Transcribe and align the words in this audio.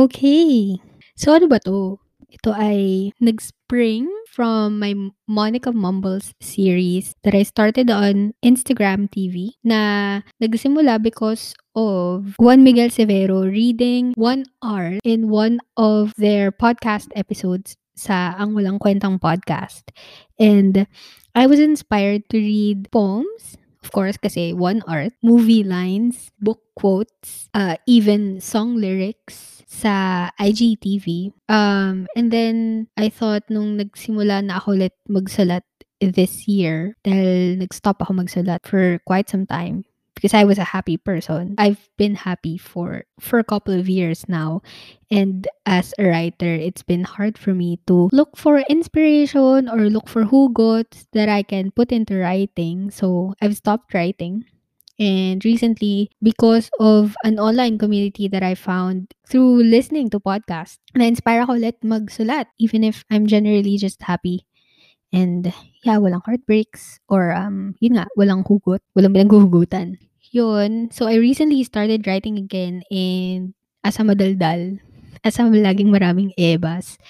Okay. 0.00 0.80
So, 1.12 1.36
ano 1.36 1.44
ba 1.44 1.60
'to? 1.60 2.00
Ito 2.32 2.56
ay 2.56 3.12
nag-spring 3.20 4.08
from 4.32 4.80
my 4.80 4.96
Monica 5.28 5.76
Mumbles 5.76 6.32
series 6.40 7.12
that 7.20 7.36
I 7.36 7.44
started 7.44 7.92
on 7.92 8.32
Instagram 8.40 9.12
TV 9.12 9.60
na 9.60 10.24
nagsimula 10.40 11.04
because 11.04 11.52
of 11.76 12.32
Juan 12.40 12.64
Miguel 12.64 12.88
Severo 12.88 13.44
reading 13.44 14.16
one 14.16 14.48
art 14.64 15.04
in 15.04 15.28
one 15.28 15.60
of 15.76 16.16
their 16.16 16.48
podcast 16.48 17.12
episodes 17.12 17.76
sa 17.92 18.32
Ang 18.40 18.56
Walang 18.56 18.80
Kwentang 18.80 19.20
podcast. 19.20 19.92
And 20.40 20.88
I 21.36 21.44
was 21.44 21.60
inspired 21.60 22.24
to 22.32 22.40
read 22.40 22.88
poems 22.88 23.60
Of 23.80 23.96
course, 23.96 24.20
kasi 24.20 24.52
one 24.52 24.84
art, 24.84 25.16
movie 25.24 25.64
lines, 25.64 26.28
book 26.36 26.60
quotes, 26.76 27.48
uh, 27.56 27.80
even 27.88 28.36
song 28.36 28.76
lyrics 28.76 29.59
sa 29.70 30.28
IGTV. 30.34 31.30
Um, 31.46 32.10
and 32.18 32.34
then, 32.34 32.90
I 32.98 33.06
thought 33.08 33.46
nung 33.46 33.78
nagsimula 33.78 34.42
na 34.42 34.58
ako 34.58 34.74
ulit 34.74 34.98
magsulat 35.06 35.62
this 36.02 36.50
year, 36.50 36.98
dahil 37.06 37.62
nag-stop 37.62 38.02
ako 38.02 38.18
magsulat 38.18 38.66
for 38.66 38.98
quite 39.06 39.30
some 39.30 39.46
time, 39.46 39.86
because 40.18 40.34
I 40.34 40.42
was 40.42 40.58
a 40.58 40.66
happy 40.74 40.98
person. 40.98 41.54
I've 41.56 41.86
been 41.96 42.18
happy 42.18 42.58
for 42.58 43.06
for 43.22 43.38
a 43.38 43.46
couple 43.46 43.72
of 43.72 43.88
years 43.88 44.26
now. 44.26 44.60
And 45.06 45.46
as 45.64 45.94
a 46.02 46.10
writer, 46.10 46.50
it's 46.50 46.82
been 46.82 47.04
hard 47.06 47.38
for 47.38 47.54
me 47.54 47.78
to 47.86 48.10
look 48.12 48.36
for 48.36 48.66
inspiration 48.66 49.70
or 49.70 49.86
look 49.86 50.10
for 50.10 50.26
hugots 50.26 51.06
that 51.14 51.30
I 51.30 51.46
can 51.46 51.70
put 51.70 51.94
into 51.94 52.18
writing. 52.18 52.90
So 52.90 53.38
I've 53.40 53.56
stopped 53.56 53.94
writing. 53.94 54.44
And 55.00 55.40
recently, 55.48 56.12
because 56.20 56.68
of 56.76 57.16
an 57.24 57.40
online 57.40 57.80
community 57.80 58.28
that 58.28 58.44
I 58.44 58.52
found 58.52 59.16
through 59.24 59.64
listening 59.64 60.12
to 60.12 60.20
podcasts, 60.20 60.76
na-inspire 60.92 61.48
ako 61.48 61.56
ulit 61.56 61.80
magsulat, 61.80 62.52
even 62.60 62.84
if 62.84 63.00
I'm 63.08 63.24
generally 63.24 63.80
just 63.80 64.04
happy. 64.04 64.44
And 65.08 65.48
yeah, 65.82 65.96
walang 65.96 66.20
heartbreaks 66.28 67.00
or 67.08 67.32
um, 67.32 67.80
yun 67.80 67.96
nga, 67.96 68.12
walang 68.12 68.44
hugot, 68.44 68.84
walang 68.92 69.16
pinaghuhugutan. 69.16 69.96
Yun. 70.36 70.92
So 70.92 71.08
I 71.08 71.16
recently 71.16 71.64
started 71.64 72.06
writing 72.06 72.36
again 72.36 72.84
and 72.92 73.56
as 73.82 73.98
a 73.98 74.04
madaldal, 74.04 74.78
as 75.24 75.40
a 75.40 75.48
laging 75.48 75.90
maraming 75.90 76.36
ebas, 76.36 77.00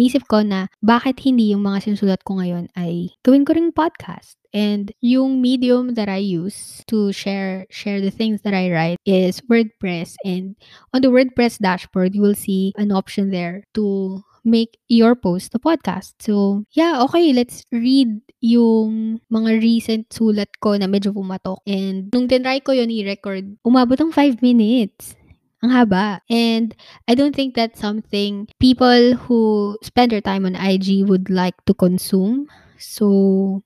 naisip 0.00 0.24
ko 0.32 0.40
na 0.40 0.72
bakit 0.80 1.20
hindi 1.20 1.52
yung 1.52 1.68
mga 1.68 1.84
sinusulat 1.84 2.24
ko 2.24 2.40
ngayon 2.40 2.72
ay 2.72 3.12
gawin 3.20 3.44
ko 3.44 3.52
ring 3.52 3.68
podcast. 3.68 4.40
And 4.50 4.90
yung 5.04 5.44
medium 5.44 5.94
that 5.94 6.08
I 6.08 6.24
use 6.24 6.82
to 6.88 7.12
share 7.12 7.68
share 7.68 8.00
the 8.00 8.10
things 8.10 8.42
that 8.42 8.56
I 8.56 8.72
write 8.72 8.98
is 9.04 9.44
WordPress. 9.44 10.16
And 10.24 10.56
on 10.96 11.04
the 11.04 11.12
WordPress 11.12 11.60
dashboard, 11.62 12.16
you 12.16 12.24
will 12.24 12.34
see 12.34 12.72
an 12.74 12.90
option 12.90 13.30
there 13.30 13.62
to 13.78 14.24
make 14.42 14.80
your 14.88 15.14
post 15.14 15.54
a 15.54 15.60
podcast. 15.60 16.18
So, 16.18 16.64
yeah, 16.72 17.04
okay, 17.06 17.32
let's 17.36 17.62
read 17.70 18.24
yung 18.40 19.20
mga 19.30 19.60
recent 19.60 20.08
sulat 20.10 20.48
ko 20.58 20.74
na 20.80 20.88
medyo 20.88 21.12
pumatok. 21.12 21.60
And 21.68 22.08
nung 22.10 22.26
tinry 22.26 22.64
ko 22.64 22.72
yun 22.72 22.90
i-record, 22.90 23.60
umabot 23.62 24.00
ng 24.00 24.10
5 24.10 24.40
minutes. 24.40 25.19
Ang 25.60 25.70
haba. 25.76 26.24
And 26.32 26.72
I 27.04 27.12
don't 27.12 27.36
think 27.36 27.54
that's 27.54 27.80
something 27.80 28.48
people 28.60 29.16
who 29.16 29.76
spend 29.84 30.12
their 30.12 30.24
time 30.24 30.48
on 30.48 30.56
IG 30.56 31.04
would 31.04 31.28
like 31.28 31.56
to 31.68 31.74
consume. 31.76 32.48
So, 32.80 33.60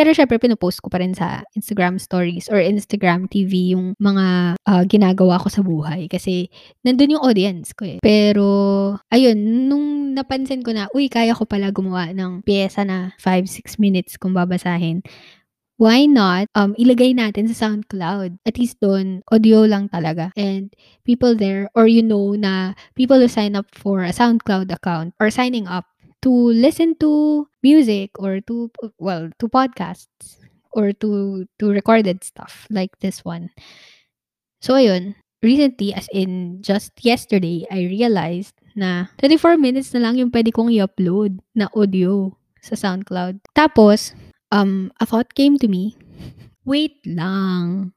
pero 0.00 0.14
syempre, 0.14 0.38
pinupost 0.38 0.80
ko 0.80 0.88
pa 0.88 1.02
rin 1.02 1.12
sa 1.12 1.44
Instagram 1.52 2.00
stories 2.00 2.48
or 2.48 2.62
Instagram 2.62 3.26
TV 3.26 3.76
yung 3.76 3.92
mga 3.98 4.56
uh, 4.56 4.84
ginagawa 4.86 5.36
ko 5.42 5.52
sa 5.52 5.60
buhay. 5.60 6.06
Kasi, 6.06 6.48
nandun 6.86 7.18
yung 7.18 7.24
audience 7.26 7.74
ko 7.76 7.84
eh. 7.84 7.98
Pero, 8.00 8.46
ayun, 9.10 9.68
nung 9.68 10.16
napansin 10.16 10.62
ko 10.64 10.72
na, 10.72 10.86
uy, 10.94 11.12
kaya 11.12 11.34
ko 11.36 11.44
pala 11.44 11.74
gumawa 11.74 12.16
ng 12.16 12.40
pyesa 12.46 12.86
na 12.86 13.12
5-6 13.18 13.76
minutes 13.82 14.16
kung 14.16 14.32
babasahin, 14.32 15.02
why 15.80 16.04
not 16.04 16.44
um, 16.52 16.76
ilagay 16.76 17.16
natin 17.16 17.48
sa 17.48 17.64
SoundCloud? 17.64 18.36
At 18.44 18.60
least 18.60 18.84
doon, 18.84 19.24
audio 19.32 19.64
lang 19.64 19.88
talaga. 19.88 20.28
And 20.36 20.68
people 21.08 21.32
there, 21.32 21.72
or 21.72 21.88
you 21.88 22.04
know 22.04 22.36
na 22.36 22.76
people 22.92 23.16
who 23.16 23.32
sign 23.32 23.56
up 23.56 23.72
for 23.72 24.04
a 24.04 24.12
SoundCloud 24.12 24.68
account 24.68 25.16
or 25.16 25.32
signing 25.32 25.64
up 25.64 25.88
to 26.20 26.28
listen 26.52 27.00
to 27.00 27.48
music 27.64 28.12
or 28.20 28.44
to, 28.44 28.68
well, 29.00 29.32
to 29.40 29.48
podcasts 29.48 30.36
or 30.76 30.92
to, 31.00 31.48
to 31.56 31.72
recorded 31.72 32.22
stuff 32.28 32.68
like 32.68 32.92
this 33.00 33.24
one. 33.24 33.48
So, 34.60 34.76
ayun, 34.76 35.16
recently, 35.40 35.96
as 35.96 36.12
in 36.12 36.60
just 36.60 36.92
yesterday, 37.00 37.64
I 37.72 37.88
realized 37.88 38.52
na 38.76 39.08
24 39.24 39.56
minutes 39.56 39.96
na 39.96 40.04
lang 40.04 40.20
yung 40.20 40.28
pwede 40.28 40.52
kong 40.52 40.68
i-upload 40.68 41.40
na 41.56 41.72
audio 41.72 42.36
sa 42.60 42.76
SoundCloud. 42.76 43.40
Tapos, 43.56 44.12
um, 44.52 44.92
a 45.00 45.06
thought 45.06 45.34
came 45.34 45.58
to 45.58 45.68
me, 45.68 45.96
wait 46.64 46.98
lang. 47.06 47.92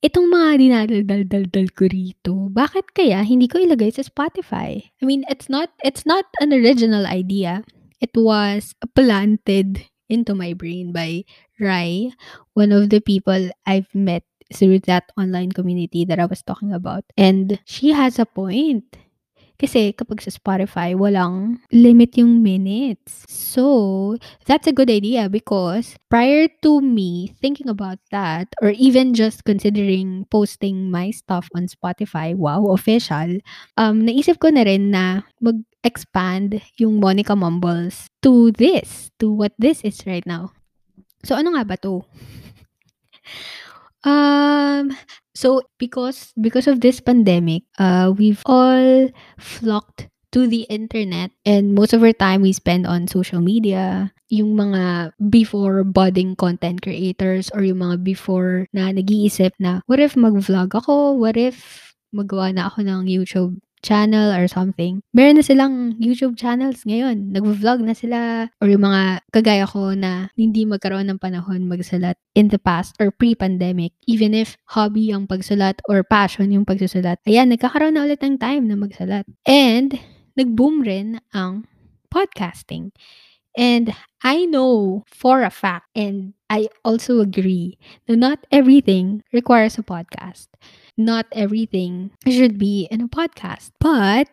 Itong 0.00 0.32
mga 0.32 0.50
dinadal-dal-dal 0.64 1.68
ko 1.76 1.84
rito, 1.84 2.32
bakit 2.48 2.96
kaya 2.96 3.20
hindi 3.20 3.44
ko 3.44 3.60
ilagay 3.60 3.92
sa 3.92 4.00
Spotify? 4.00 4.80
I 4.80 5.04
mean, 5.04 5.28
it's 5.28 5.52
not 5.52 5.76
it's 5.84 6.08
not 6.08 6.24
an 6.40 6.56
original 6.56 7.04
idea. 7.04 7.68
It 8.00 8.16
was 8.16 8.72
planted 8.96 9.84
into 10.08 10.32
my 10.32 10.56
brain 10.56 10.96
by 10.96 11.28
Rai, 11.60 12.16
one 12.56 12.72
of 12.72 12.88
the 12.88 13.04
people 13.04 13.52
I've 13.68 13.92
met 13.92 14.24
through 14.50 14.88
that 14.88 15.12
online 15.20 15.52
community 15.52 16.08
that 16.08 16.18
I 16.18 16.24
was 16.24 16.42
talking 16.42 16.72
about. 16.72 17.04
And 17.20 17.60
she 17.68 17.92
has 17.92 18.18
a 18.18 18.24
point. 18.26 18.96
Kasi 19.60 19.92
kapag 19.92 20.24
sa 20.24 20.32
Spotify, 20.32 20.96
walang 20.96 21.60
limit 21.68 22.16
yung 22.16 22.40
minutes. 22.40 23.28
So, 23.28 24.16
that's 24.48 24.64
a 24.64 24.72
good 24.72 24.88
idea 24.88 25.28
because 25.28 26.00
prior 26.08 26.48
to 26.64 26.80
me 26.80 27.36
thinking 27.44 27.68
about 27.68 28.00
that 28.08 28.48
or 28.64 28.72
even 28.80 29.12
just 29.12 29.44
considering 29.44 30.24
posting 30.32 30.88
my 30.88 31.12
stuff 31.12 31.44
on 31.52 31.68
Spotify, 31.68 32.32
wow, 32.32 32.72
official, 32.76 33.44
um, 33.76 34.08
naisip 34.08 34.40
ko 34.40 34.48
na 34.48 34.64
rin 34.64 34.96
na 34.96 35.28
mag-expand 35.44 36.64
yung 36.80 36.96
Monica 36.96 37.36
Mumbles 37.36 38.08
to 38.24 38.56
this, 38.56 39.12
to 39.20 39.28
what 39.28 39.52
this 39.60 39.84
is 39.84 40.00
right 40.08 40.24
now. 40.24 40.56
So, 41.20 41.36
ano 41.36 41.52
nga 41.52 41.68
ba 41.68 41.76
to? 41.84 42.00
Um, 44.00 44.96
so 45.34 45.62
because 45.78 46.32
because 46.40 46.66
of 46.66 46.80
this 46.80 47.00
pandemic, 47.00 47.62
uh, 47.78 48.12
we've 48.16 48.42
all 48.46 49.10
flocked 49.38 50.08
to 50.30 50.46
the 50.46 50.62
internet 50.70 51.34
and 51.42 51.74
most 51.74 51.92
of 51.92 52.02
our 52.02 52.14
time 52.14 52.42
we 52.42 52.52
spend 52.52 52.86
on 52.86 53.08
social 53.08 53.40
media. 53.40 54.12
Yung 54.30 54.54
mga 54.54 55.10
before 55.26 55.82
budding 55.82 56.38
content 56.38 56.82
creators 56.86 57.50
or 57.50 57.66
yung 57.66 57.82
mga 57.82 58.06
before 58.06 58.70
na 58.70 58.94
nag-iisip 58.94 59.50
na 59.58 59.82
what 59.90 59.98
if 59.98 60.14
mag-vlog 60.14 60.70
ako? 60.70 61.18
What 61.18 61.34
if 61.34 61.90
magawa 62.14 62.54
na 62.54 62.70
ako 62.70 62.86
ng 62.86 63.10
YouTube 63.10 63.58
channel 63.80 64.32
or 64.32 64.48
something, 64.48 65.00
meron 65.12 65.40
na 65.40 65.44
silang 65.44 65.96
YouTube 65.96 66.36
channels 66.36 66.84
ngayon. 66.84 67.32
Nag-vlog 67.32 67.80
na 67.84 67.96
sila 67.96 68.48
or 68.60 68.68
yung 68.68 68.84
mga 68.84 69.24
kagaya 69.32 69.64
ko 69.68 69.92
na 69.96 70.28
hindi 70.36 70.64
magkaroon 70.68 71.08
ng 71.08 71.20
panahon 71.20 71.66
magsulat 71.68 72.20
in 72.36 72.48
the 72.52 72.60
past 72.60 72.94
or 73.00 73.10
pre-pandemic. 73.10 73.92
Even 74.04 74.36
if 74.36 74.56
hobby 74.68 75.10
ang 75.10 75.26
pagsulat 75.26 75.80
or 75.88 76.04
passion 76.04 76.52
yung 76.52 76.68
pagsusulat, 76.68 77.18
ayan, 77.24 77.48
nagkakaroon 77.52 77.96
na 77.96 78.04
ulit 78.04 78.20
ng 78.20 78.36
time 78.36 78.68
na 78.68 78.76
magsulat. 78.76 79.24
And, 79.48 79.96
nag-boom 80.36 80.82
rin 80.82 81.20
ang 81.34 81.66
podcasting. 82.08 82.92
And 83.58 83.92
I 84.22 84.46
know 84.46 85.02
for 85.10 85.42
a 85.42 85.50
fact, 85.50 85.90
and 85.96 86.34
I 86.48 86.68
also 86.84 87.20
agree, 87.20 87.78
that 88.06 88.16
not 88.16 88.46
everything 88.50 89.22
requires 89.32 89.78
a 89.78 89.82
podcast 89.82 90.46
not 91.04 91.26
everything 91.32 92.10
should 92.28 92.58
be 92.58 92.88
in 92.90 93.00
a 93.00 93.08
podcast. 93.08 93.72
But 93.80 94.28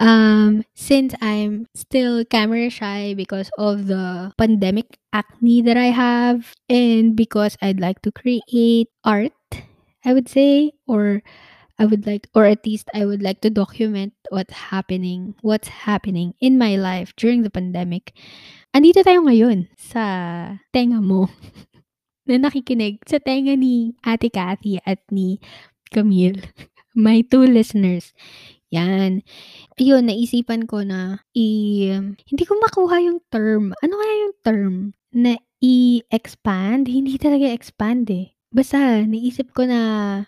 um, 0.00 0.64
since 0.74 1.14
I'm 1.20 1.68
still 1.74 2.24
camera 2.24 2.70
shy 2.70 3.14
because 3.14 3.50
of 3.58 3.86
the 3.86 4.32
pandemic 4.38 4.98
acne 5.12 5.62
that 5.62 5.76
I 5.76 5.92
have, 5.92 6.54
and 6.68 7.14
because 7.14 7.56
I'd 7.60 7.80
like 7.80 8.02
to 8.02 8.12
create 8.12 8.88
art, 9.04 9.36
I 10.04 10.12
would 10.12 10.28
say, 10.28 10.72
or 10.88 11.22
I 11.78 11.86
would 11.86 12.06
like, 12.06 12.28
or 12.34 12.44
at 12.44 12.64
least 12.66 12.88
I 12.92 13.04
would 13.04 13.22
like 13.22 13.40
to 13.42 13.50
document 13.50 14.12
what's 14.28 14.52
happening, 14.52 15.34
what's 15.40 15.68
happening 15.68 16.34
in 16.40 16.58
my 16.58 16.76
life 16.76 17.14
during 17.16 17.42
the 17.42 17.50
pandemic. 17.50 18.12
Andito 18.76 19.00
tayo 19.00 19.24
ngayon 19.24 19.68
sa 19.76 20.56
tenga 20.72 21.00
mo. 21.00 21.28
na 22.30 22.46
nakikinig 22.48 23.02
sa 23.04 23.18
tenga 23.18 23.58
ni 23.58 23.98
Ate 24.06 24.30
Cathy 24.30 24.78
at 24.86 25.02
ni 25.10 25.42
Camille. 25.90 26.46
My 26.94 27.26
two 27.26 27.42
listeners. 27.42 28.14
Yan. 28.70 29.26
Ayun, 29.78 30.06
naisipan 30.06 30.70
ko 30.70 30.86
na 30.86 31.26
i... 31.34 31.90
Hindi 32.30 32.44
ko 32.46 32.54
makuha 32.62 33.02
yung 33.02 33.18
term. 33.30 33.74
Ano 33.82 33.94
kaya 33.98 34.14
yung 34.22 34.36
term? 34.46 34.74
Na 35.10 35.34
i-expand? 35.58 36.86
Hindi 36.86 37.18
talaga 37.18 37.50
expand 37.50 38.06
eh. 38.10 38.30
basta 38.50 39.06
naisip 39.06 39.54
ko 39.54 39.62
na, 39.62 39.80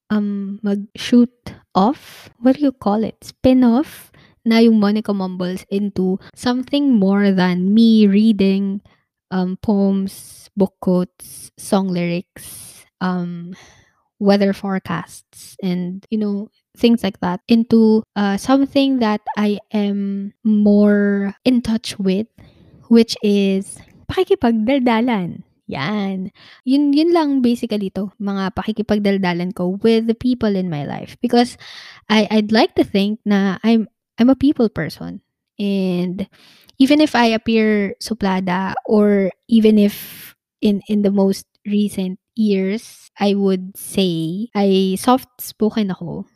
um, 0.06 0.58
mag-shoot 0.62 1.34
off, 1.74 2.30
what 2.38 2.54
do 2.54 2.70
you 2.70 2.74
call 2.74 3.02
it, 3.02 3.18
spin-off 3.18 4.14
na 4.46 4.62
yung 4.62 4.78
Monica 4.78 5.10
Mumbles 5.10 5.66
into 5.70 6.18
something 6.34 6.94
more 6.94 7.30
than 7.34 7.74
me 7.74 8.06
reading, 8.06 8.78
um, 9.32 9.56
poems, 9.64 10.50
book 10.56 10.76
quotes, 10.84 11.50
song 11.58 11.88
lyrics, 11.88 12.84
um, 13.00 13.56
weather 14.20 14.52
forecasts, 14.52 15.56
and, 15.64 16.06
you 16.10 16.18
know, 16.18 16.48
things 16.76 17.02
like 17.02 17.18
that 17.20 17.40
into, 17.48 18.04
uh, 18.14 18.36
something 18.36 19.00
that 19.00 19.20
I 19.36 19.58
am 19.72 20.32
more 20.44 21.34
in 21.44 21.62
touch 21.62 21.98
with, 21.98 22.28
which 22.88 23.16
is 23.24 23.80
pakikipagdaldalan. 24.12 25.42
Yan. 25.72 26.28
Yun 26.68 26.92
yun 26.92 27.10
lang 27.16 27.40
basically 27.40 27.88
'to, 27.88 28.12
mga 28.20 28.52
pakikipagdaldalan 28.52 29.56
ko 29.56 29.80
with 29.80 30.04
the 30.06 30.14
people 30.18 30.52
in 30.52 30.68
my 30.68 30.84
life 30.84 31.16
because 31.24 31.56
I 32.12 32.28
I'd 32.28 32.52
like 32.52 32.76
to 32.76 32.84
think 32.84 33.24
na 33.24 33.56
I'm 33.64 33.88
I'm 34.20 34.28
a 34.28 34.36
people 34.36 34.68
person. 34.68 35.24
And 35.62 36.26
even 36.82 36.98
if 37.00 37.14
I 37.14 37.30
appear 37.38 37.94
suplada 38.02 38.74
or 38.86 39.30
even 39.46 39.78
if 39.78 40.34
in 40.58 40.82
in 40.90 41.06
the 41.06 41.14
most 41.14 41.46
recent 41.66 42.18
years, 42.34 43.10
I 43.20 43.38
would 43.38 43.78
say 43.78 44.48
I 44.58 44.98
soft-spoken 44.98 45.94
ako. 45.94 46.26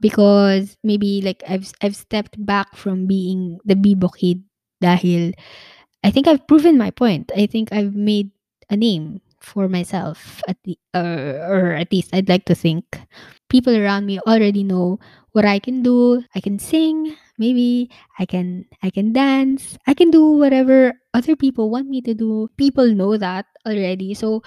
Because 0.00 0.76
maybe 0.84 1.22
like 1.24 1.42
I've 1.48 1.72
I've 1.80 1.96
stepped 1.96 2.36
back 2.40 2.76
from 2.76 3.06
being 3.08 3.58
the 3.64 3.76
bibo 3.76 4.12
kid 4.12 4.44
dahil 4.84 5.32
I 6.04 6.10
think 6.10 6.28
I've 6.28 6.46
proven 6.46 6.78
my 6.78 6.90
point. 6.90 7.32
I 7.36 7.46
think 7.46 7.72
I've 7.72 7.94
made 7.96 8.30
a 8.70 8.76
name 8.76 9.20
for 9.40 9.68
myself 9.68 10.42
at 10.48 10.56
the 10.64 10.78
uh, 10.94 11.44
or 11.48 11.72
at 11.74 11.92
least 11.92 12.10
I'd 12.14 12.28
like 12.28 12.44
to 12.46 12.54
think. 12.54 12.84
People 13.48 13.76
around 13.76 14.06
me 14.06 14.20
already 14.26 14.64
know 14.64 14.98
what 15.36 15.44
I 15.44 15.60
can 15.60 15.82
do. 15.84 16.24
I 16.34 16.40
can 16.40 16.58
sing, 16.58 17.12
maybe 17.36 17.90
I 18.18 18.24
can 18.24 18.64
I 18.82 18.88
can 18.90 19.12
dance. 19.12 19.76
I 19.86 19.92
can 19.92 20.10
do 20.10 20.24
whatever 20.40 20.96
other 21.12 21.36
people 21.36 21.68
want 21.68 21.88
me 21.92 22.00
to 22.08 22.14
do. 22.14 22.48
People 22.56 22.88
know 22.96 23.16
that 23.20 23.44
already. 23.68 24.14
So 24.14 24.42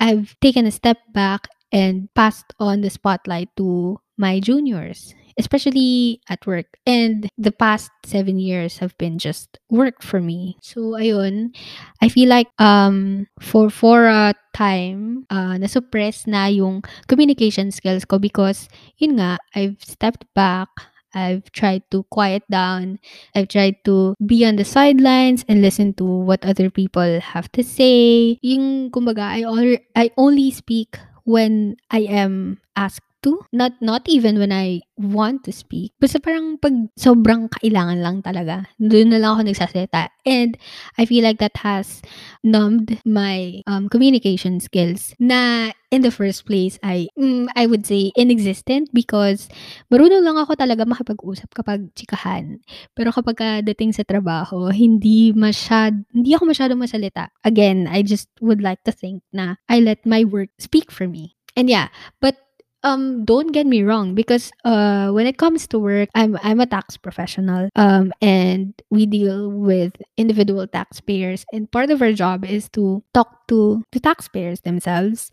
I've 0.00 0.36
taken 0.40 0.66
a 0.66 0.72
step 0.74 0.98
back 1.12 1.48
and 1.72 2.08
passed 2.14 2.54
on 2.60 2.80
the 2.82 2.90
spotlight 2.90 3.50
to 3.56 4.00
my 4.16 4.40
juniors, 4.40 5.14
especially 5.38 6.20
at 6.28 6.44
work. 6.46 6.66
And 6.86 7.28
the 7.38 7.52
past 7.52 7.90
seven 8.04 8.38
years 8.38 8.78
have 8.78 8.96
been 8.98 9.18
just 9.18 9.58
work 9.70 10.02
for 10.02 10.20
me. 10.20 10.58
So 10.60 10.98
ayun, 10.98 11.54
I 12.02 12.08
feel 12.08 12.28
like 12.28 12.48
um 12.58 13.26
for 13.40 13.70
for 13.70 14.06
a 14.06 14.34
time 14.54 15.26
uh, 15.30 15.54
na-suppress 15.58 16.26
na 16.26 16.46
yung 16.50 16.82
communication 17.06 17.70
skills 17.70 18.04
ko 18.04 18.18
because 18.18 18.68
yun 18.98 19.16
nga, 19.22 19.38
I've 19.54 19.78
stepped 19.82 20.26
back. 20.34 20.68
I've 21.14 21.48
tried 21.56 21.88
to 21.90 22.04
quiet 22.12 22.44
down. 22.52 23.00
I've 23.34 23.48
tried 23.48 23.80
to 23.88 24.14
be 24.20 24.44
on 24.44 24.56
the 24.60 24.64
sidelines 24.64 25.40
and 25.48 25.62
listen 25.64 25.94
to 25.96 26.04
what 26.04 26.44
other 26.44 26.68
people 26.68 27.20
have 27.20 27.50
to 27.56 27.64
say. 27.64 28.36
Yung 28.44 28.90
kumbaga, 28.92 29.24
I, 29.24 29.42
al- 29.48 29.82
I 29.96 30.10
only 30.20 30.50
speak 30.52 31.00
when 31.24 31.76
I 31.90 32.04
am 32.12 32.60
asked 32.76 33.07
to. 33.22 33.44
Not 33.52 33.78
not 33.80 34.06
even 34.08 34.38
when 34.38 34.52
I 34.52 34.82
want 34.98 35.46
to 35.46 35.52
speak. 35.54 35.94
Basta 36.02 36.18
parang 36.18 36.58
pag 36.58 36.74
sobrang 36.98 37.46
kailangan 37.60 38.02
lang 38.02 38.16
talaga, 38.22 38.66
doon 38.76 39.14
na 39.14 39.22
lang 39.22 39.38
ako 39.38 39.42
nagsasalita. 39.46 40.10
And 40.26 40.58
I 40.98 41.06
feel 41.06 41.22
like 41.22 41.38
that 41.38 41.56
has 41.62 42.02
numbed 42.42 42.98
my 43.06 43.62
um, 43.70 43.88
communication 43.88 44.58
skills 44.58 45.14
na 45.22 45.70
in 45.88 46.04
the 46.04 46.12
first 46.12 46.44
place 46.44 46.76
ay 46.84 47.08
mm, 47.16 47.48
I 47.56 47.64
would 47.64 47.86
say 47.88 48.12
inexistent 48.18 48.92
because 48.92 49.48
marunong 49.88 50.20
lang 50.24 50.36
ako 50.36 50.58
talaga 50.58 50.84
makipag-usap 50.84 51.54
kapag 51.54 51.88
chikahan. 51.96 52.60
Pero 52.92 53.14
kapag 53.14 53.64
dating 53.64 53.94
sa 53.94 54.04
trabaho, 54.04 54.68
hindi 54.68 55.32
masyad 55.32 56.04
hindi 56.12 56.34
ako 56.34 56.50
masyadong 56.50 56.82
masalita. 56.82 57.30
Again, 57.46 57.88
I 57.88 58.02
just 58.02 58.28
would 58.42 58.60
like 58.60 58.82
to 58.84 58.92
think 58.92 59.22
na 59.32 59.56
I 59.70 59.80
let 59.80 60.04
my 60.04 60.26
work 60.26 60.50
speak 60.58 60.90
for 60.92 61.08
me. 61.08 61.38
And 61.58 61.66
yeah, 61.66 61.90
but 62.22 62.47
um 62.84 63.24
don't 63.24 63.50
get 63.52 63.66
me 63.66 63.82
wrong 63.82 64.14
because 64.14 64.52
uh 64.64 65.10
when 65.10 65.26
it 65.26 65.36
comes 65.36 65.66
to 65.66 65.78
work 65.78 66.08
i'm 66.14 66.38
i'm 66.42 66.60
a 66.60 66.66
tax 66.66 66.96
professional 66.96 67.68
um 67.74 68.12
and 68.22 68.72
we 68.90 69.04
deal 69.04 69.50
with 69.50 69.92
individual 70.16 70.66
taxpayers 70.66 71.44
and 71.52 71.70
part 71.72 71.90
of 71.90 72.00
our 72.00 72.12
job 72.12 72.44
is 72.44 72.68
to 72.68 73.02
talk 73.14 73.46
to 73.48 73.82
the 73.90 73.98
taxpayers 73.98 74.60
themselves 74.60 75.32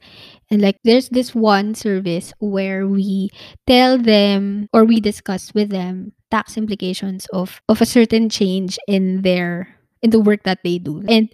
and 0.50 0.62
like 0.62 0.78
there's 0.84 1.10
this 1.10 1.36
one 1.36 1.76
service 1.76 2.34
where 2.40 2.88
we 2.88 3.30
tell 3.68 3.98
them 3.98 4.68
or 4.74 4.86
we 4.86 5.00
discuss 5.00 5.54
with 5.54 5.70
them 5.70 6.14
tax 6.32 6.58
implications 6.58 7.28
of 7.34 7.62
of 7.70 7.82
a 7.82 7.86
certain 7.86 8.30
change 8.30 8.78
in 8.88 9.22
their 9.22 9.70
in 10.02 10.12
the 10.12 10.20
work 10.20 10.44
that 10.44 10.60
they 10.64 10.78
do. 10.78 11.02
And 11.10 11.30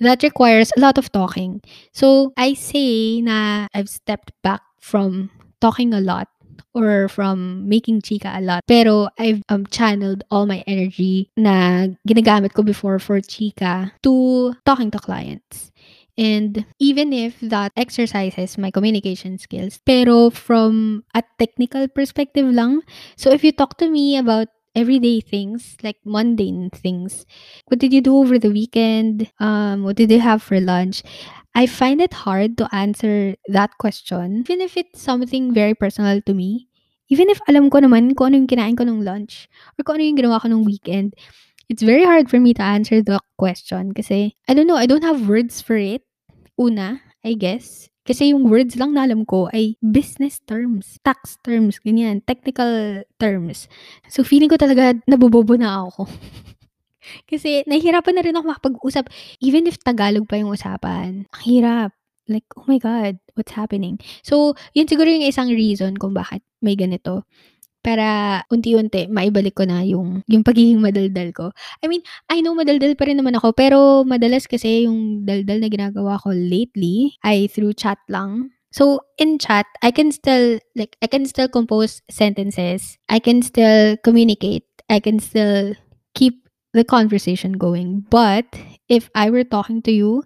that 0.00 0.22
requires 0.24 0.72
a 0.76 0.80
lot 0.80 0.98
of 0.98 1.12
talking. 1.12 1.60
So 1.92 2.32
I 2.36 2.54
say 2.54 3.20
na 3.20 3.68
I've 3.74 3.88
stepped 3.88 4.32
back 4.42 4.62
from 4.80 5.30
talking 5.60 5.94
a 5.94 6.00
lot 6.00 6.28
or 6.74 7.08
from 7.08 7.68
making 7.68 8.02
chika 8.02 8.36
a 8.36 8.40
lot. 8.40 8.62
Pero 8.68 9.08
I've 9.18 9.42
um, 9.48 9.66
channeled 9.66 10.24
all 10.30 10.46
my 10.46 10.62
energy 10.66 11.30
na 11.36 11.88
ginagamit 12.08 12.52
ko 12.54 12.62
before 12.62 12.98
for 12.98 13.20
chika 13.20 13.92
to 14.02 14.54
talking 14.64 14.90
to 14.92 14.98
clients. 14.98 15.72
And 16.16 16.64
even 16.80 17.12
if 17.12 17.40
that 17.40 17.72
exercises 17.76 18.56
my 18.56 18.70
communication 18.70 19.36
skills, 19.36 19.80
pero 19.84 20.30
from 20.30 21.04
a 21.14 21.22
technical 21.38 21.88
perspective 21.88 22.48
lang, 22.48 22.80
so 23.16 23.30
if 23.30 23.44
you 23.44 23.52
talk 23.52 23.76
to 23.78 23.88
me 23.88 24.16
about 24.16 24.48
everyday 24.76 25.20
things, 25.20 25.76
like 25.82 25.96
mundane 26.04 26.70
things, 26.70 27.26
what 27.68 27.80
did 27.80 27.92
you 27.92 28.00
do 28.00 28.16
over 28.16 28.38
the 28.38 28.50
weekend? 28.50 29.28
Um, 29.40 29.84
what 29.84 29.96
did 29.96 30.10
you 30.10 30.20
have 30.20 30.42
for 30.42 30.60
lunch? 30.60 31.02
I 31.56 31.64
find 31.64 32.04
it 32.04 32.12
hard 32.12 32.60
to 32.60 32.68
answer 32.68 33.32
that 33.48 33.72
question, 33.80 34.44
even 34.44 34.60
if 34.60 34.76
it's 34.76 35.00
something 35.00 35.54
very 35.56 35.72
personal 35.72 36.20
to 36.28 36.34
me. 36.34 36.68
Even 37.08 37.30
if 37.32 37.40
alam 37.48 37.70
ko 37.72 37.80
naman 37.80 38.12
kung 38.12 38.34
ano 38.34 38.44
yung 38.44 38.50
kinain 38.50 38.76
ko 38.76 38.84
nung 38.84 39.00
lunch 39.00 39.48
or 39.78 39.86
kung 39.86 39.96
ano 39.96 40.04
yung 40.04 40.20
ginawa 40.20 40.42
ko 40.42 40.52
nung 40.52 40.68
weekend, 40.68 41.14
it's 41.70 41.80
very 41.80 42.04
hard 42.04 42.28
for 42.28 42.36
me 42.42 42.52
to 42.52 42.60
answer 42.60 43.00
the 43.00 43.16
question 43.38 43.94
kasi, 43.96 44.36
I 44.50 44.52
don't 44.52 44.66
know, 44.68 44.76
I 44.76 44.84
don't 44.84 45.06
have 45.06 45.30
words 45.30 45.62
for 45.62 45.78
it. 45.80 46.02
Una, 46.60 47.00
I 47.24 47.40
guess. 47.40 47.88
Kasi 48.04 48.36
yung 48.36 48.50
words 48.52 48.76
lang 48.76 48.92
na 48.92 49.08
alam 49.08 49.24
ko 49.24 49.48
ay 49.54 49.80
business 49.80 50.42
terms, 50.44 51.00
tax 51.08 51.40
terms, 51.40 51.80
ganyan, 51.80 52.20
technical 52.26 53.02
terms. 53.18 53.66
So, 54.12 54.22
feeling 54.22 54.50
ko 54.52 54.60
talaga 54.60 54.94
nabobobo 55.08 55.56
na 55.56 55.88
ako. 55.88 56.04
Kasi 57.26 57.66
nahihirapan 57.66 58.14
na 58.14 58.22
rin 58.22 58.36
ako 58.38 58.44
makapag-usap 58.54 59.10
even 59.42 59.66
if 59.66 59.76
Tagalog 59.82 60.30
pa 60.30 60.38
yung 60.38 60.54
usapan. 60.54 61.26
Ang 61.26 61.44
hirap. 61.44 61.90
Like, 62.26 62.46
oh 62.58 62.66
my 62.66 62.82
God, 62.82 63.22
what's 63.38 63.54
happening? 63.54 64.02
So, 64.26 64.58
yun 64.74 64.90
siguro 64.90 65.06
yung 65.06 65.22
isang 65.22 65.46
reason 65.46 65.94
kung 65.94 66.10
bakit 66.10 66.42
may 66.58 66.74
ganito. 66.74 67.22
Para 67.86 68.42
unti-unti, 68.50 69.06
maibalik 69.06 69.54
ko 69.54 69.62
na 69.62 69.86
yung, 69.86 70.26
yung 70.26 70.42
pagiging 70.42 70.82
madaldal 70.82 71.30
ko. 71.30 71.54
I 71.82 71.86
mean, 71.86 72.02
I 72.26 72.42
know 72.42 72.50
madaldal 72.50 72.98
pa 72.98 73.06
rin 73.06 73.22
naman 73.22 73.38
ako, 73.38 73.54
pero 73.54 74.02
madalas 74.02 74.50
kasi 74.50 74.90
yung 74.90 75.22
daldal 75.22 75.62
na 75.62 75.70
ginagawa 75.70 76.18
ko 76.18 76.34
lately 76.34 77.14
ay 77.22 77.46
through 77.46 77.78
chat 77.78 78.02
lang. 78.10 78.50
So, 78.74 79.06
in 79.22 79.38
chat, 79.38 79.70
I 79.86 79.94
can 79.94 80.10
still, 80.10 80.58
like, 80.74 80.98
I 80.98 81.06
can 81.06 81.30
still 81.30 81.46
compose 81.46 82.02
sentences. 82.10 82.98
I 83.06 83.22
can 83.22 83.40
still 83.40 83.94
communicate. 84.02 84.66
I 84.90 84.98
can 84.98 85.22
still 85.22 85.78
keep 86.18 86.45
the 86.76 86.84
conversation 86.84 87.56
going. 87.56 88.04
But 88.12 88.44
if 88.92 89.08
I 89.16 89.32
were 89.32 89.48
talking 89.48 89.80
to 89.88 89.92
you, 89.92 90.22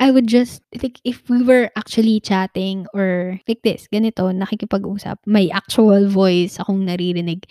I 0.00 0.10
would 0.10 0.26
just, 0.26 0.64
like, 0.80 0.96
if 1.04 1.28
we 1.28 1.44
were 1.44 1.68
actually 1.76 2.24
chatting 2.24 2.88
or 2.96 3.38
like 3.44 3.60
this, 3.60 3.84
ganito, 3.92 4.32
nakikipag-usap, 4.32 5.20
may 5.28 5.52
actual 5.52 6.08
voice 6.08 6.56
akong 6.56 6.88
naririnig, 6.88 7.44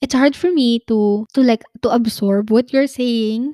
it's 0.00 0.16
hard 0.16 0.32
for 0.32 0.48
me 0.50 0.80
to, 0.88 1.28
to 1.36 1.40
like, 1.44 1.60
to 1.84 1.92
absorb 1.92 2.48
what 2.48 2.72
you're 2.72 2.88
saying 2.88 3.52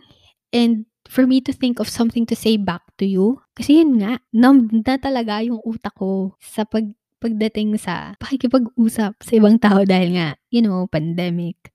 and 0.55 0.87
for 1.11 1.27
me 1.27 1.43
to 1.43 1.53
think 1.53 1.83
of 1.83 1.91
something 1.91 2.25
to 2.31 2.39
say 2.39 2.55
back 2.55 2.87
to 3.03 3.05
you. 3.11 3.43
Kasi 3.59 3.83
yun 3.83 3.99
nga, 3.99 4.23
numb 4.31 4.71
na 4.87 4.95
talaga 5.03 5.43
yung 5.43 5.59
utak 5.67 5.99
ko 5.99 6.39
sa 6.39 6.63
pag, 6.63 6.87
pagdating 7.19 7.75
sa 7.75 8.15
pakikipag-usap 8.23 9.19
sa 9.19 9.33
ibang 9.35 9.59
tao 9.59 9.83
dahil 9.83 10.15
nga, 10.15 10.39
you 10.55 10.63
know, 10.63 10.87
pandemic, 10.87 11.75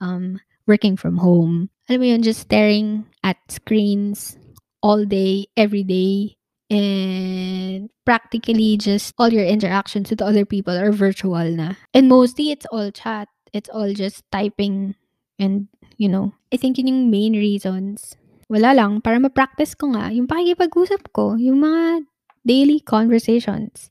um, 0.00 0.40
working 0.64 0.96
from 0.96 1.20
home. 1.20 1.68
Alam 1.88 2.04
mo 2.04 2.06
yun, 2.12 2.20
just 2.20 2.44
staring 2.44 3.08
at 3.24 3.40
screens 3.48 4.36
all 4.84 5.08
day, 5.08 5.48
every 5.56 5.80
day, 5.80 6.36
and 6.68 7.88
practically 8.04 8.76
just 8.76 9.16
all 9.16 9.32
your 9.32 9.44
interactions 9.44 10.12
with 10.12 10.20
other 10.20 10.44
people 10.44 10.76
are 10.76 10.92
virtual 10.92 11.48
na. 11.48 11.80
And 11.96 12.12
mostly, 12.12 12.52
it's 12.52 12.68
all 12.68 12.92
chat. 12.92 13.32
It's 13.56 13.72
all 13.72 13.96
just 13.96 14.20
typing 14.28 15.00
and, 15.40 15.68
you 15.96 16.12
know, 16.12 16.36
I 16.52 16.60
think 16.60 16.76
yun 16.76 16.92
yung 16.92 17.08
main 17.08 17.32
reasons. 17.32 18.20
Wala 18.52 18.76
lang, 18.76 19.00
para 19.00 19.16
ma-practice 19.16 19.72
ko 19.72 19.96
nga 19.96 20.12
yung 20.12 20.28
pakikipag-usap 20.28 21.08
ko, 21.16 21.40
yung 21.40 21.64
mga 21.64 22.04
daily 22.44 22.80
conversations. 22.84 23.88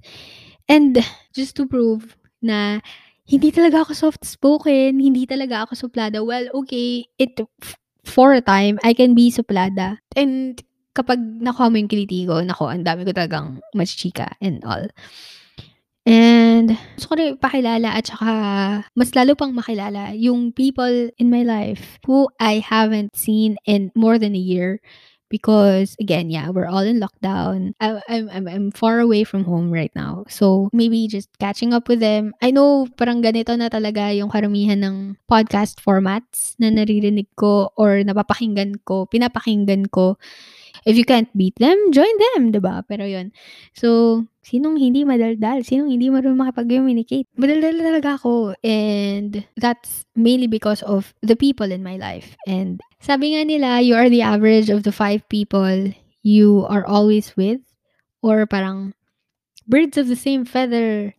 And 0.70 1.02
just 1.34 1.58
to 1.58 1.66
prove 1.66 2.14
na 2.46 2.82
hindi 3.26 3.50
talaga 3.50 3.90
ako 3.90 3.94
soft-spoken, 3.94 5.02
hindi 5.02 5.26
talaga 5.26 5.66
ako 5.66 5.90
suplada. 5.90 6.22
Well, 6.22 6.46
okay, 6.62 7.10
it 7.18 7.42
for 8.08 8.32
a 8.32 8.42
time, 8.42 8.80
I 8.82 8.96
can 8.96 9.14
be 9.14 9.30
suplada. 9.30 10.00
And 10.16 10.56
kapag 10.96 11.20
nakuha 11.20 11.70
mo 11.70 11.76
yung 11.78 11.92
kiliti 11.92 12.26
ko, 12.26 12.42
nako, 12.42 12.72
ang 12.72 12.88
dami 12.88 13.06
ko 13.06 13.12
talagang 13.14 13.60
mas 13.76 13.94
chika 13.94 14.34
and 14.42 14.64
all. 14.66 14.88
And 16.08 16.80
gusto 16.96 17.12
ko 17.12 17.14
rin 17.20 17.36
ipakilala 17.36 17.92
at 17.92 18.08
saka 18.08 18.32
mas 18.96 19.12
lalo 19.12 19.36
pang 19.36 19.52
makilala 19.52 20.16
yung 20.16 20.56
people 20.56 21.12
in 21.20 21.28
my 21.28 21.44
life 21.44 22.00
who 22.08 22.32
I 22.40 22.64
haven't 22.64 23.20
seen 23.20 23.60
in 23.68 23.92
more 23.92 24.16
than 24.16 24.32
a 24.32 24.40
year 24.40 24.80
because 25.30 25.96
again, 26.00 26.30
yeah, 26.30 26.50
we're 26.50 26.68
all 26.68 26.84
in 26.84 27.00
lockdown. 27.00 27.74
I, 27.80 28.02
I'm, 28.08 28.30
I'm 28.30 28.46
I'm 28.48 28.68
far 28.72 29.00
away 29.00 29.24
from 29.24 29.44
home 29.44 29.72
right 29.72 29.92
now. 29.96 30.26
So 30.30 30.70
maybe 30.74 31.08
just 31.08 31.30
catching 31.40 31.74
up 31.74 31.88
with 31.88 32.00
them. 32.00 32.34
I 32.42 32.52
know 32.52 32.88
parang 32.98 33.24
ganito 33.24 33.56
na 33.58 33.70
talaga 33.70 34.12
yung 34.16 34.30
karamihan 34.30 34.80
ng 34.84 34.98
podcast 35.30 35.80
formats 35.84 36.56
na 36.60 36.72
naririnig 36.72 37.28
ko 37.36 37.72
or 37.76 38.02
napapakinggan 38.04 38.80
ko, 38.88 39.06
pinapakinggan 39.08 39.92
ko. 39.92 40.18
If 40.88 40.96
you 40.96 41.04
can't 41.04 41.28
beat 41.36 41.56
them, 41.60 41.76
join 41.92 42.16
them, 42.34 42.56
'di 42.56 42.62
ba? 42.64 42.84
Pero 42.88 43.04
'yun. 43.04 43.36
So, 43.76 44.24
sinong 44.48 44.80
hindi 44.80 45.04
madaldal? 45.04 45.68
Sinong 45.68 45.92
hindi 45.92 46.08
marunong 46.08 46.40
makipag-communicate? 46.40 47.28
Madaldal 47.36 47.84
talaga 47.84 48.16
ako 48.16 48.56
and 48.64 49.44
that's 49.60 50.08
mainly 50.16 50.48
because 50.48 50.80
of 50.88 51.12
the 51.20 51.36
people 51.36 51.68
in 51.68 51.84
my 51.84 52.00
life. 52.00 52.40
And 52.48 52.80
sabi 53.04 53.36
nga 53.36 53.44
nila, 53.44 53.84
you 53.84 54.00
are 54.00 54.08
the 54.08 54.24
average 54.24 54.72
of 54.72 54.88
the 54.88 54.96
five 54.96 55.28
people 55.28 55.92
you 56.24 56.64
are 56.72 56.88
always 56.88 57.36
with 57.36 57.60
or 58.24 58.48
parang 58.48 58.96
birds 59.68 60.00
of 60.00 60.08
the 60.08 60.16
same 60.16 60.48
feather 60.48 61.12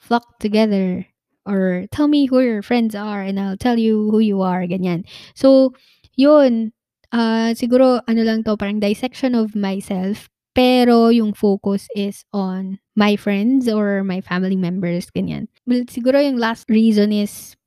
flock 0.00 0.40
together 0.40 1.04
or 1.44 1.84
tell 1.92 2.08
me 2.08 2.24
who 2.24 2.40
your 2.40 2.64
friends 2.64 2.96
are 2.96 3.20
and 3.20 3.36
I'll 3.36 3.60
tell 3.60 3.76
you 3.76 4.08
who 4.08 4.24
you 4.24 4.40
are, 4.40 4.64
ganyan. 4.64 5.04
So, 5.36 5.76
yun, 6.16 6.72
Ah, 7.14 7.54
siguro 7.54 8.02
ano 8.10 8.26
lang 8.26 8.42
'to, 8.42 8.58
parang 8.58 8.82
dissection 8.82 9.38
of 9.38 9.54
myself, 9.54 10.26
pero 10.54 11.10
yung 11.10 11.34
focus 11.34 11.90
is 11.98 12.22
on 12.30 12.78
my 12.94 13.18
friends 13.18 13.66
or 13.66 14.06
my 14.06 14.22
family 14.22 14.56
members, 14.56 15.10
ganyan. 15.10 15.50
Well, 15.66 15.82
siguro 15.90 16.22
yung 16.22 16.38
last 16.38 16.70
reason 16.70 17.10
is 17.10 17.58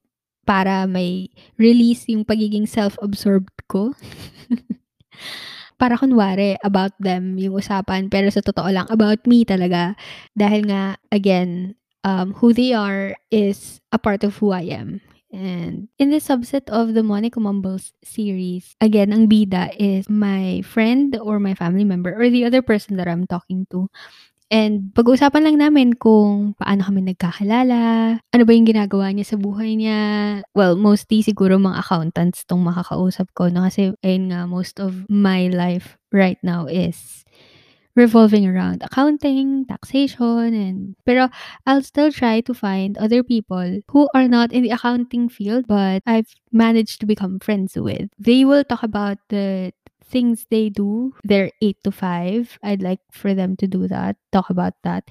para 0.48 0.88
may 0.88 1.28
release 1.60 2.08
yung 2.08 2.24
pagiging 2.24 2.66
self-absorbed 2.66 3.68
ko. 3.68 3.92
Para 5.78 5.94
kunwari 5.94 6.58
about 6.66 6.96
them 6.98 7.38
yung 7.38 7.60
usapan, 7.60 8.10
pero 8.10 8.34
sa 8.34 8.42
totoo 8.42 8.66
lang 8.74 8.90
about 8.90 9.22
me 9.30 9.46
talaga. 9.46 9.94
Dahil 10.34 10.66
nga, 10.66 10.98
again, 11.14 11.78
um, 12.02 12.34
who 12.42 12.50
they 12.50 12.74
are 12.74 13.14
is 13.30 13.78
a 13.94 14.02
part 14.02 14.26
of 14.26 14.42
who 14.42 14.50
I 14.50 14.66
am. 14.74 15.06
And 15.38 15.86
in 16.02 16.10
the 16.10 16.18
subset 16.18 16.66
of 16.74 16.98
the 16.98 17.06
Monica 17.06 17.38
Mumbles 17.38 17.94
series, 18.02 18.74
again, 18.82 19.14
ang 19.14 19.30
bida 19.30 19.70
is 19.78 20.10
my 20.10 20.66
friend 20.66 21.14
or 21.22 21.38
my 21.38 21.54
family 21.54 21.86
member 21.86 22.10
or 22.10 22.34
the 22.34 22.42
other 22.42 22.66
person 22.66 22.98
that 22.98 23.06
I'm 23.06 23.30
talking 23.30 23.70
to. 23.70 23.86
And 24.48 24.96
pag-uusapan 24.96 25.44
lang 25.44 25.58
namin 25.60 26.00
kung 26.00 26.56
paano 26.56 26.88
kami 26.88 27.04
nagkakalala, 27.04 28.16
ano 28.18 28.44
ba 28.48 28.52
yung 28.56 28.66
ginagawa 28.66 29.12
niya 29.12 29.36
sa 29.36 29.38
buhay 29.38 29.76
niya. 29.76 30.00
Well, 30.56 30.80
mostly 30.80 31.20
siguro 31.20 31.60
mga 31.60 31.84
accountants 31.84 32.48
tong 32.48 32.64
makakausap 32.64 33.28
ko. 33.36 33.52
No? 33.52 33.68
Kasi, 33.68 33.92
ayun 34.02 34.32
nga, 34.32 34.48
most 34.48 34.80
of 34.80 35.04
my 35.12 35.52
life 35.52 36.00
right 36.16 36.40
now 36.42 36.64
is 36.66 37.27
revolving 37.98 38.46
around 38.48 38.84
accounting, 38.86 39.66
taxation, 39.66 40.54
and 40.54 40.96
pero 41.06 41.30
I'll 41.66 41.82
still 41.82 42.14
try 42.14 42.42
to 42.42 42.54
find 42.54 42.98
other 42.98 43.24
people 43.24 43.82
who 43.90 44.08
are 44.14 44.30
not 44.30 44.54
in 44.54 44.64
the 44.64 44.72
accounting 44.72 45.28
field 45.28 45.66
but 45.68 46.04
I've 46.06 46.30
managed 46.54 47.02
to 47.02 47.08
become 47.10 47.40
friends 47.42 47.76
with. 47.76 48.10
They 48.20 48.46
will 48.46 48.64
talk 48.64 48.84
about 48.84 49.18
the 49.30 49.74
things 50.08 50.46
they 50.50 50.70
do, 50.70 51.14
their 51.24 51.52
8 51.62 51.84
to 51.84 51.92
5. 51.92 52.60
I'd 52.64 52.82
like 52.82 53.02
for 53.12 53.34
them 53.34 53.58
to 53.58 53.68
do 53.68 53.88
that, 53.88 54.16
talk 54.32 54.50
about 54.50 54.74
that. 54.84 55.04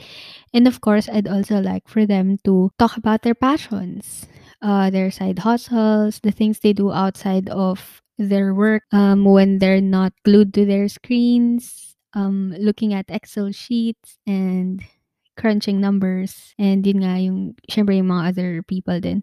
And 0.55 0.67
of 0.67 0.81
course, 0.81 1.09
I'd 1.09 1.29
also 1.29 1.61
like 1.61 1.89
for 1.89 2.07
them 2.07 2.39
to 2.45 2.71
talk 2.79 2.97
about 2.97 3.23
their 3.23 3.35
passions, 3.35 4.27
uh, 4.63 4.91
their 4.91 5.11
side 5.11 5.41
hustles, 5.41 6.21
the 6.23 6.33
things 6.33 6.61
they 6.61 6.73
do 6.73 6.93
outside 6.93 7.49
of 7.51 8.01
their 8.19 8.55
work 8.55 8.85
um, 8.93 9.25
when 9.25 9.59
they're 9.59 9.83
not 9.83 10.13
glued 10.25 10.55
to 10.55 10.65
their 10.65 10.89
screens, 10.89 11.96
um, 12.17 12.57
looking 12.59 12.97
at 12.97 13.07
Excel 13.13 13.53
sheets 13.53 14.19
and 14.27 14.83
crunching 15.37 15.79
numbers. 15.81 16.57
And 16.59 16.81
yun 16.85 17.05
nga, 17.05 17.21
yung, 17.21 17.55
syempre 17.71 17.95
yung 18.01 18.09
mga 18.09 18.29
other 18.33 18.51
people 18.65 18.99
din. 18.99 19.23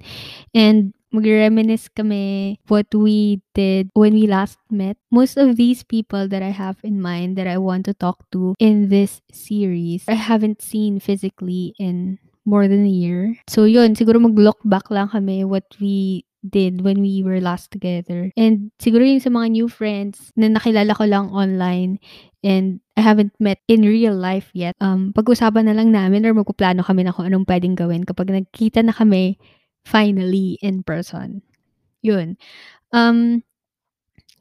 And 0.54 0.94
mag-reminisce 1.14 1.90
kami 1.94 2.58
what 2.70 2.90
we 2.94 3.42
did 3.54 3.90
when 3.94 4.14
we 4.14 4.26
last 4.26 4.58
met. 4.70 4.98
Most 5.12 5.38
of 5.38 5.58
these 5.58 5.84
people 5.84 6.30
that 6.30 6.42
I 6.42 6.50
have 6.50 6.78
in 6.86 7.02
mind 7.02 7.38
that 7.38 7.50
I 7.50 7.58
want 7.58 7.86
to 7.86 7.94
talk 7.94 8.26
to 8.32 8.56
in 8.58 8.90
this 8.90 9.22
series, 9.34 10.06
I 10.08 10.18
haven't 10.18 10.62
seen 10.62 11.02
physically 11.02 11.74
in 11.78 12.18
more 12.46 12.68
than 12.68 12.86
a 12.86 12.90
year. 12.90 13.38
So 13.50 13.66
yun, 13.66 13.96
siguro 13.96 14.22
mag-look 14.22 14.62
back 14.66 14.90
lang 14.90 15.10
kami 15.10 15.46
what 15.46 15.66
we 15.82 16.26
did 16.44 16.84
when 16.84 17.00
we 17.00 17.24
were 17.24 17.40
last 17.40 17.72
together. 17.72 18.34
And 18.36 18.74
siguro 18.82 19.08
yung 19.08 19.24
sa 19.24 19.32
mga 19.32 19.56
new 19.56 19.68
friends 19.72 20.34
na 20.36 20.52
nakilala 20.52 20.92
ko 20.92 21.08
lang 21.08 21.32
online 21.32 22.04
and 22.44 22.83
I 22.94 23.02
haven't 23.02 23.34
met 23.42 23.58
in 23.66 23.82
real 23.82 24.14
life 24.14 24.54
yet. 24.54 24.78
Um, 24.78 25.14
pag-usapan 25.18 25.66
na 25.66 25.74
lang 25.74 25.90
namin 25.90 26.30
or 26.30 26.34
magpuplano 26.38 26.86
kami 26.86 27.04
na 27.04 27.14
kung 27.14 27.26
anong 27.26 27.50
pwedeng 27.50 27.74
gawin 27.74 28.06
kapag 28.06 28.30
nagkita 28.30 28.86
na 28.86 28.94
kami 28.94 29.42
finally 29.82 30.62
in 30.62 30.86
person. 30.86 31.42
Yun. 32.06 32.38
Um, 32.94 33.42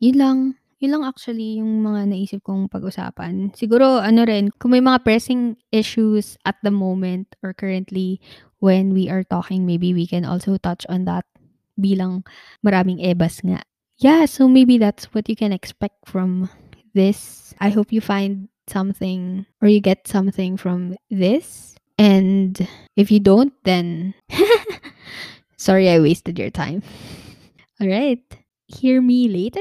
yun 0.03 0.17
lang. 0.21 0.39
Yun 0.83 0.99
lang 0.99 1.05
actually 1.07 1.63
yung 1.63 1.81
mga 1.81 2.11
naisip 2.11 2.43
kong 2.43 2.67
pag-usapan. 2.67 3.55
Siguro, 3.55 4.03
ano 4.03 4.27
rin, 4.27 4.51
kung 4.59 4.75
may 4.75 4.83
mga 4.83 5.07
pressing 5.07 5.57
issues 5.71 6.37
at 6.43 6.59
the 6.67 6.75
moment 6.75 7.33
or 7.41 7.55
currently 7.55 8.19
when 8.59 8.91
we 8.93 9.07
are 9.07 9.23
talking, 9.23 9.65
maybe 9.65 9.95
we 9.95 10.05
can 10.05 10.27
also 10.27 10.59
touch 10.59 10.83
on 10.91 11.07
that 11.07 11.25
bilang 11.79 12.27
maraming 12.61 12.99
ebas 12.99 13.41
nga. 13.47 13.63
Yeah, 14.03 14.27
so 14.27 14.51
maybe 14.51 14.77
that's 14.77 15.07
what 15.15 15.31
you 15.31 15.39
can 15.39 15.55
expect 15.55 16.03
from 16.11 16.51
this. 16.95 17.55
I 17.61 17.71
hope 17.71 17.93
you 17.93 18.01
find 18.01 18.49
something 18.69 19.47
or 19.61 19.69
you 19.69 19.81
get 19.81 20.09
something 20.09 20.57
from 20.57 20.97
this. 21.11 21.75
And 21.99 22.67
if 22.97 23.11
you 23.11 23.21
don't, 23.21 23.53
then 23.65 24.15
sorry 25.57 25.89
I 25.89 26.01
wasted 26.01 26.39
your 26.39 26.51
time. 26.51 26.83
All 27.81 27.89
right. 27.89 28.23
Hear 28.69 29.03
me 29.03 29.29
later. 29.29 29.61